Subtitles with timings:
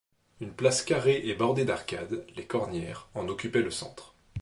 [0.39, 4.15] Une place carrée et bordée d'arcades, les cornières, en occupait le centre.